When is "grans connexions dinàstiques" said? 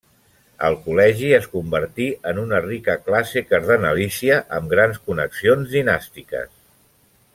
4.75-6.51